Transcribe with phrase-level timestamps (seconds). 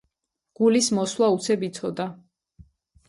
[0.59, 2.09] გულის მოსვლა უცებ იცოდა.